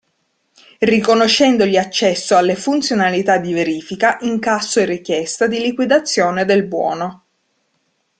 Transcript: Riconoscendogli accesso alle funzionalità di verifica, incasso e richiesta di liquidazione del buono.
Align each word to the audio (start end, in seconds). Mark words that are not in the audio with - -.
Riconoscendogli 0.79 1.77
accesso 1.77 2.35
alle 2.35 2.55
funzionalità 2.55 3.37
di 3.37 3.53
verifica, 3.53 4.17
incasso 4.21 4.79
e 4.79 4.85
richiesta 4.85 5.45
di 5.45 5.59
liquidazione 5.59 6.43
del 6.43 6.63
buono. 6.65 7.23